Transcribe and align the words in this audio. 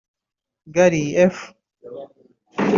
Garry 0.73 1.07
F 1.33 1.37